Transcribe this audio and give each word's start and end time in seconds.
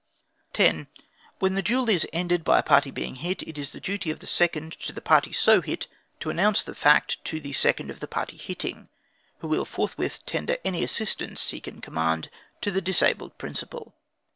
10. 0.53 0.87
When 1.37 1.53
the 1.53 1.61
duel 1.61 1.87
is 1.87 2.07
ended 2.11 2.43
by 2.43 2.57
a 2.57 2.63
party 2.63 2.89
being 2.89 3.17
hit, 3.17 3.43
it 3.47 3.55
is 3.55 3.71
the 3.71 3.79
duty 3.79 4.09
of 4.09 4.17
the 4.17 4.25
second 4.25 4.71
to 4.79 4.91
the 4.91 4.99
party 4.99 5.31
so 5.31 5.61
hit, 5.61 5.85
to 6.21 6.31
announce 6.31 6.63
the 6.63 6.73
fact 6.73 7.23
to 7.25 7.39
the 7.39 7.53
second 7.53 7.91
of 7.91 7.99
the 7.99 8.07
party 8.07 8.37
hitting, 8.37 8.89
who 9.41 9.47
will 9.47 9.63
forthwith 9.63 10.25
tender 10.25 10.57
any 10.65 10.83
assistance 10.83 11.51
he 11.51 11.59
can 11.61 11.81
command 11.81 12.31
to 12.61 12.71
the 12.71 12.81
disabled 12.81 13.37
principal. 13.37 13.93